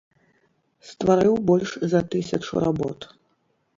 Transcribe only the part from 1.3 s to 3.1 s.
больш за тысячу работ.